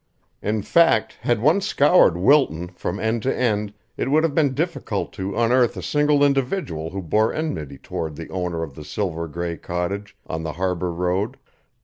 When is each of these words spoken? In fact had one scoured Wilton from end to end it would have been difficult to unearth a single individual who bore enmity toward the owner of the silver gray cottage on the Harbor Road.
In 0.41 0.63
fact 0.63 1.19
had 1.21 1.43
one 1.43 1.61
scoured 1.61 2.17
Wilton 2.17 2.69
from 2.69 2.99
end 2.99 3.21
to 3.21 3.37
end 3.37 3.71
it 3.97 4.09
would 4.09 4.23
have 4.23 4.33
been 4.33 4.55
difficult 4.55 5.13
to 5.13 5.37
unearth 5.37 5.77
a 5.77 5.83
single 5.83 6.23
individual 6.23 6.89
who 6.89 7.03
bore 7.03 7.31
enmity 7.31 7.77
toward 7.77 8.15
the 8.15 8.27
owner 8.31 8.63
of 8.63 8.73
the 8.73 8.83
silver 8.83 9.27
gray 9.27 9.57
cottage 9.57 10.17
on 10.25 10.41
the 10.41 10.53
Harbor 10.53 10.91
Road. 10.91 11.37